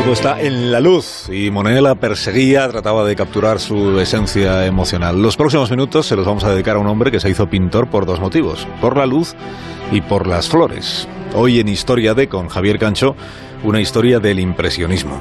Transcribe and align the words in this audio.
Todo 0.00 0.14
está 0.14 0.40
en 0.40 0.72
la 0.72 0.80
luz 0.80 1.28
y 1.30 1.50
Monet 1.50 1.82
la 1.82 1.94
perseguía, 1.94 2.66
trataba 2.70 3.04
de 3.04 3.14
capturar 3.14 3.60
su 3.60 4.00
esencia 4.00 4.64
emocional. 4.64 5.20
Los 5.20 5.36
próximos 5.36 5.70
minutos 5.70 6.06
se 6.06 6.16
los 6.16 6.24
vamos 6.24 6.42
a 6.42 6.50
dedicar 6.50 6.76
a 6.76 6.78
un 6.78 6.86
hombre 6.86 7.10
que 7.10 7.20
se 7.20 7.28
hizo 7.28 7.50
pintor 7.50 7.90
por 7.90 8.06
dos 8.06 8.18
motivos, 8.18 8.66
por 8.80 8.96
la 8.96 9.04
luz 9.04 9.34
y 9.92 10.00
por 10.00 10.26
las 10.26 10.48
flores. 10.48 11.06
Hoy 11.34 11.60
en 11.60 11.68
Historia 11.68 12.14
de 12.14 12.30
con 12.30 12.48
Javier 12.48 12.78
Cancho, 12.78 13.14
una 13.62 13.78
historia 13.78 14.20
del 14.20 14.40
impresionismo. 14.40 15.20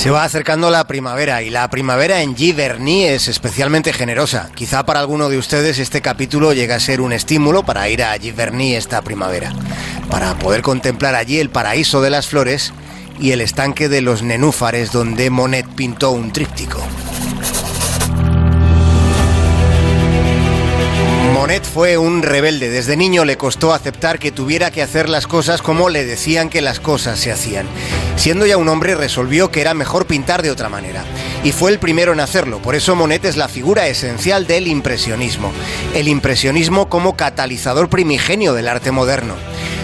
Se 0.00 0.10
va 0.10 0.24
acercando 0.24 0.70
la 0.70 0.86
primavera 0.86 1.42
y 1.42 1.50
la 1.50 1.68
primavera 1.68 2.22
en 2.22 2.34
Giverny 2.34 3.04
es 3.04 3.28
especialmente 3.28 3.92
generosa. 3.92 4.50
Quizá 4.54 4.86
para 4.86 5.00
alguno 5.00 5.28
de 5.28 5.36
ustedes 5.36 5.78
este 5.78 6.00
capítulo 6.00 6.54
llegue 6.54 6.72
a 6.72 6.80
ser 6.80 7.02
un 7.02 7.12
estímulo 7.12 7.64
para 7.64 7.86
ir 7.90 8.02
a 8.02 8.14
Giverny 8.14 8.76
esta 8.76 9.02
primavera, 9.02 9.52
para 10.10 10.38
poder 10.38 10.62
contemplar 10.62 11.14
allí 11.14 11.38
el 11.38 11.50
paraíso 11.50 12.02
de 12.02 12.10
las 12.10 12.26
flores 12.26 12.72
y 13.20 13.32
el 13.32 13.40
estanque 13.40 13.88
de 13.88 14.00
los 14.00 14.22
nenúfares 14.22 14.92
donde 14.92 15.30
Monet 15.30 15.66
pintó 15.68 16.10
un 16.10 16.32
tríptico. 16.32 16.80
Monet 21.34 21.64
fue 21.64 21.96
un 21.96 22.22
rebelde. 22.22 22.68
Desde 22.68 22.96
niño 22.96 23.24
le 23.24 23.38
costó 23.38 23.72
aceptar 23.72 24.18
que 24.18 24.30
tuviera 24.30 24.70
que 24.70 24.82
hacer 24.82 25.08
las 25.08 25.26
cosas 25.26 25.62
como 25.62 25.88
le 25.88 26.04
decían 26.04 26.50
que 26.50 26.60
las 26.60 26.80
cosas 26.80 27.18
se 27.18 27.32
hacían. 27.32 27.66
Siendo 28.16 28.44
ya 28.44 28.58
un 28.58 28.68
hombre 28.68 28.94
resolvió 28.94 29.50
que 29.50 29.62
era 29.62 29.72
mejor 29.72 30.06
pintar 30.06 30.42
de 30.42 30.50
otra 30.50 30.68
manera. 30.68 31.02
Y 31.42 31.52
fue 31.52 31.70
el 31.70 31.78
primero 31.78 32.12
en 32.12 32.20
hacerlo. 32.20 32.60
Por 32.60 32.74
eso 32.74 32.94
Monet 32.94 33.24
es 33.24 33.38
la 33.38 33.48
figura 33.48 33.86
esencial 33.86 34.46
del 34.46 34.66
impresionismo. 34.66 35.50
El 35.94 36.08
impresionismo 36.08 36.90
como 36.90 37.16
catalizador 37.16 37.88
primigenio 37.88 38.52
del 38.52 38.68
arte 38.68 38.90
moderno. 38.90 39.34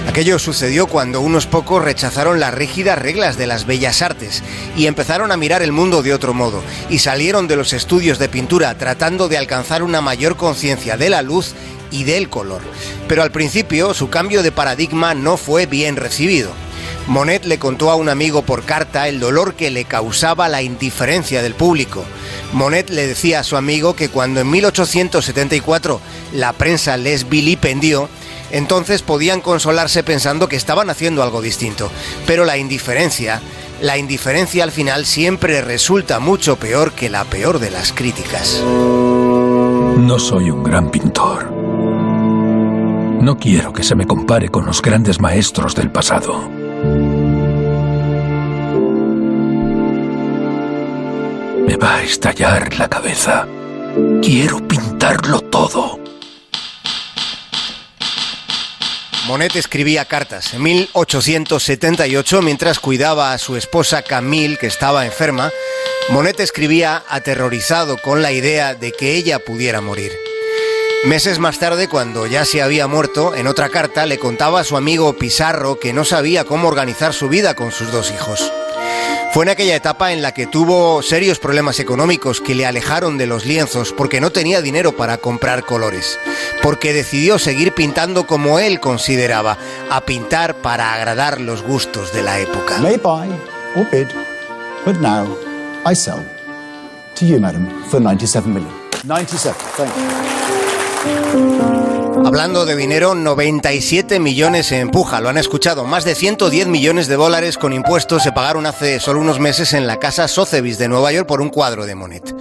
Aquello 0.06 0.38
sucedió 0.38 0.86
cuando 0.86 1.20
unos 1.20 1.46
pocos 1.46 1.82
rechazaron 1.82 2.40
las 2.40 2.54
rígidas 2.54 2.98
reglas 2.98 3.36
de 3.36 3.46
las 3.46 3.66
bellas 3.66 4.02
artes 4.02 4.42
y 4.76 4.86
empezaron 4.86 5.32
a 5.32 5.36
mirar 5.36 5.62
el 5.62 5.72
mundo 5.72 6.02
de 6.02 6.14
otro 6.14 6.32
modo 6.32 6.62
y 6.88 7.00
salieron 7.00 7.48
de 7.48 7.56
los 7.56 7.72
estudios 7.72 8.18
de 8.18 8.28
pintura 8.28 8.78
tratando 8.78 9.28
de 9.28 9.36
alcanzar 9.36 9.82
una 9.82 10.00
mayor 10.00 10.36
conciencia 10.36 10.96
de 10.96 11.10
la 11.10 11.22
luz 11.22 11.54
y 11.90 12.04
del 12.04 12.28
color. 12.28 12.62
Pero 13.08 13.22
al 13.22 13.32
principio 13.32 13.94
su 13.94 14.08
cambio 14.08 14.42
de 14.42 14.52
paradigma 14.52 15.14
no 15.14 15.36
fue 15.36 15.66
bien 15.66 15.96
recibido. 15.96 16.50
Monet 17.08 17.44
le 17.44 17.58
contó 17.58 17.90
a 17.90 17.94
un 17.94 18.08
amigo 18.08 18.42
por 18.42 18.64
carta 18.64 19.06
el 19.08 19.20
dolor 19.20 19.54
que 19.54 19.70
le 19.70 19.84
causaba 19.84 20.48
la 20.48 20.62
indiferencia 20.62 21.40
del 21.40 21.54
público. 21.54 22.04
Monet 22.52 22.90
le 22.90 23.06
decía 23.06 23.40
a 23.40 23.44
su 23.44 23.56
amigo 23.56 23.94
que 23.94 24.08
cuando 24.08 24.40
en 24.40 24.50
1874 24.50 26.00
la 26.32 26.52
prensa 26.52 26.96
les 26.96 27.28
vilipendió, 27.28 28.08
entonces 28.50 29.02
podían 29.02 29.40
consolarse 29.40 30.02
pensando 30.02 30.48
que 30.48 30.56
estaban 30.56 30.90
haciendo 30.90 31.22
algo 31.22 31.42
distinto. 31.42 31.90
Pero 32.26 32.44
la 32.44 32.56
indiferencia, 32.56 33.40
la 33.80 33.98
indiferencia 33.98 34.64
al 34.64 34.72
final 34.72 35.06
siempre 35.06 35.60
resulta 35.60 36.18
mucho 36.18 36.56
peor 36.56 36.92
que 36.92 37.10
la 37.10 37.24
peor 37.24 37.58
de 37.58 37.70
las 37.70 37.92
críticas. 37.92 38.62
No 38.62 40.18
soy 40.18 40.50
un 40.50 40.62
gran 40.62 40.90
pintor. 40.90 41.50
No 43.26 43.36
quiero 43.38 43.72
que 43.72 43.82
se 43.82 43.96
me 43.96 44.06
compare 44.06 44.50
con 44.50 44.66
los 44.66 44.80
grandes 44.80 45.20
maestros 45.20 45.74
del 45.74 45.90
pasado. 45.90 46.48
Me 51.66 51.76
va 51.76 51.96
a 51.96 52.02
estallar 52.04 52.78
la 52.78 52.88
cabeza. 52.88 53.48
Quiero 54.22 54.66
pintarlo 54.68 55.40
todo. 55.40 56.05
Monet 59.26 59.56
escribía 59.56 60.04
cartas 60.04 60.54
en 60.54 60.62
1878 60.62 62.42
mientras 62.42 62.78
cuidaba 62.78 63.32
a 63.32 63.38
su 63.38 63.56
esposa 63.56 64.02
Camille, 64.02 64.56
que 64.56 64.68
estaba 64.68 65.04
enferma. 65.04 65.50
Monet 66.10 66.38
escribía 66.38 67.02
aterrorizado 67.08 67.98
con 67.98 68.22
la 68.22 68.30
idea 68.30 68.76
de 68.76 68.92
que 68.92 69.16
ella 69.16 69.40
pudiera 69.40 69.80
morir. 69.80 70.12
Meses 71.06 71.40
más 71.40 71.58
tarde, 71.58 71.88
cuando 71.88 72.28
ya 72.28 72.44
se 72.44 72.62
había 72.62 72.86
muerto, 72.86 73.34
en 73.34 73.48
otra 73.48 73.68
carta 73.68 74.06
le 74.06 74.18
contaba 74.18 74.60
a 74.60 74.64
su 74.64 74.76
amigo 74.76 75.16
Pizarro 75.16 75.80
que 75.80 75.92
no 75.92 76.04
sabía 76.04 76.44
cómo 76.44 76.68
organizar 76.68 77.12
su 77.12 77.28
vida 77.28 77.54
con 77.54 77.72
sus 77.72 77.90
dos 77.90 78.12
hijos. 78.12 78.52
Fue 79.36 79.44
en 79.44 79.50
aquella 79.50 79.76
etapa 79.76 80.14
en 80.14 80.22
la 80.22 80.32
que 80.32 80.46
tuvo 80.46 81.02
serios 81.02 81.38
problemas 81.38 81.78
económicos 81.78 82.40
que 82.40 82.54
le 82.54 82.64
alejaron 82.64 83.18
de 83.18 83.26
los 83.26 83.44
lienzos 83.44 83.92
porque 83.92 84.18
no 84.18 84.32
tenía 84.32 84.62
dinero 84.62 84.96
para 84.96 85.18
comprar 85.18 85.66
colores, 85.66 86.18
porque 86.62 86.94
decidió 86.94 87.38
seguir 87.38 87.74
pintando 87.74 88.26
como 88.26 88.58
él 88.58 88.80
consideraba, 88.80 89.58
a 89.90 90.00
pintar 90.06 90.54
para 90.62 90.94
agradar 90.94 91.38
los 91.38 91.60
gustos 91.60 92.14
de 92.14 92.22
la 92.22 92.38
época. 92.38 92.78
May 92.78 92.96
buy 92.96 93.28
or 93.76 93.86
bid, 93.92 94.08
but 94.86 94.98
now 95.02 95.26
I 95.84 95.94
sell 95.94 96.24
to 97.16 97.26
you, 97.26 97.38
madam, 97.38 97.68
for 97.90 98.00
97 98.00 98.50
million. 98.50 98.72
97, 99.04 99.54
thank. 99.76 101.75
Hablando 102.26 102.66
de 102.66 102.74
dinero, 102.74 103.14
97 103.14 104.18
millones 104.18 104.66
se 104.66 104.80
empuja, 104.80 105.20
lo 105.20 105.28
han 105.28 105.38
escuchado. 105.38 105.84
Más 105.84 106.04
de 106.04 106.16
110 106.16 106.66
millones 106.66 107.06
de 107.06 107.14
dólares 107.14 107.56
con 107.56 107.72
impuestos 107.72 108.24
se 108.24 108.32
pagaron 108.32 108.66
hace 108.66 108.98
solo 108.98 109.20
unos 109.20 109.38
meses 109.38 109.74
en 109.74 109.86
la 109.86 110.00
casa 110.00 110.26
Sotheby's 110.26 110.76
de 110.76 110.88
Nueva 110.88 111.12
York 111.12 111.28
por 111.28 111.40
un 111.40 111.50
cuadro 111.50 111.86
de 111.86 111.94
Monet. 111.94 112.34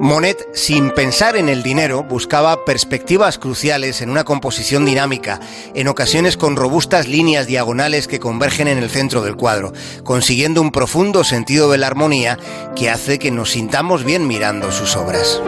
Monet, 0.00 0.48
sin 0.54 0.90
pensar 0.92 1.36
en 1.36 1.50
el 1.50 1.62
dinero, 1.62 2.02
buscaba 2.02 2.64
perspectivas 2.64 3.36
cruciales 3.36 4.00
en 4.00 4.08
una 4.08 4.24
composición 4.24 4.86
dinámica, 4.86 5.38
en 5.74 5.88
ocasiones 5.88 6.38
con 6.38 6.56
robustas 6.56 7.06
líneas 7.06 7.46
diagonales 7.46 8.08
que 8.08 8.20
convergen 8.20 8.68
en 8.68 8.78
el 8.78 8.88
centro 8.88 9.20
del 9.20 9.36
cuadro, 9.36 9.74
consiguiendo 10.02 10.62
un 10.62 10.72
profundo 10.72 11.24
sentido 11.24 11.70
de 11.70 11.76
la 11.76 11.88
armonía 11.88 12.38
que 12.74 12.88
hace 12.88 13.18
que 13.18 13.30
nos 13.30 13.50
sintamos 13.50 14.02
bien 14.02 14.26
mirando 14.26 14.72
sus 14.72 14.96
obras. 14.96 15.42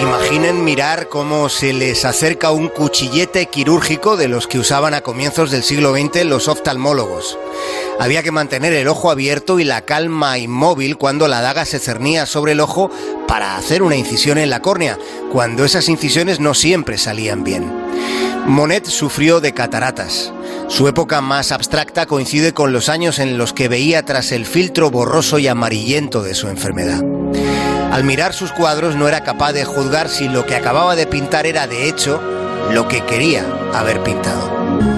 Imaginen 0.00 0.64
mirar 0.64 1.08
cómo 1.08 1.48
se 1.48 1.72
les 1.72 2.04
acerca 2.04 2.50
un 2.50 2.68
cuchillete 2.68 3.46
quirúrgico 3.46 4.16
de 4.16 4.26
los 4.26 4.48
que 4.48 4.58
usaban 4.58 4.92
a 4.92 5.02
comienzos 5.02 5.52
del 5.52 5.62
siglo 5.62 5.94
XX 5.94 6.24
los 6.24 6.48
oftalmólogos. 6.48 7.38
Había 8.00 8.24
que 8.24 8.32
mantener 8.32 8.72
el 8.72 8.88
ojo 8.88 9.12
abierto 9.12 9.60
y 9.60 9.64
la 9.64 9.82
calma 9.82 10.36
inmóvil 10.38 10.96
cuando 10.96 11.28
la 11.28 11.40
daga 11.40 11.64
se 11.64 11.78
cernía 11.78 12.26
sobre 12.26 12.52
el 12.52 12.60
ojo 12.60 12.90
para 13.28 13.56
hacer 13.56 13.84
una 13.84 13.96
incisión 13.96 14.36
en 14.38 14.50
la 14.50 14.60
córnea, 14.60 14.98
cuando 15.30 15.64
esas 15.64 15.88
incisiones 15.88 16.40
no 16.40 16.54
siempre 16.54 16.98
salían 16.98 17.44
bien. 17.44 17.72
Monet 18.46 18.86
sufrió 18.86 19.40
de 19.40 19.54
cataratas. 19.54 20.32
Su 20.68 20.88
época 20.88 21.20
más 21.20 21.52
abstracta 21.52 22.06
coincide 22.06 22.52
con 22.52 22.72
los 22.72 22.88
años 22.88 23.20
en 23.20 23.38
los 23.38 23.52
que 23.52 23.68
veía 23.68 24.04
tras 24.04 24.32
el 24.32 24.44
filtro 24.44 24.90
borroso 24.90 25.38
y 25.38 25.46
amarillento 25.46 26.22
de 26.22 26.34
su 26.34 26.48
enfermedad. 26.48 27.02
Al 27.94 28.02
mirar 28.02 28.34
sus 28.34 28.50
cuadros 28.50 28.96
no 28.96 29.06
era 29.06 29.20
capaz 29.20 29.52
de 29.52 29.64
juzgar 29.64 30.08
si 30.08 30.28
lo 30.28 30.46
que 30.46 30.56
acababa 30.56 30.96
de 30.96 31.06
pintar 31.06 31.46
era 31.46 31.68
de 31.68 31.88
hecho 31.88 32.20
lo 32.72 32.88
que 32.88 33.02
quería 33.02 33.46
haber 33.72 34.02
pintado. 34.02 34.93